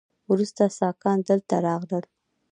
وروسته 0.31 0.63
ساکان 0.79 1.17
دلته 1.29 1.55
راغلل 1.67 2.05